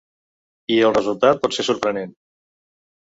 [0.75, 2.17] I el resultat pot ser sorprenent.